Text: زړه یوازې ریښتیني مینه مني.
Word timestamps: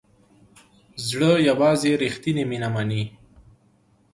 زړه 1.07 1.31
یوازې 1.49 1.91
ریښتیني 2.03 2.43
مینه 2.51 2.69
مني. 2.75 3.03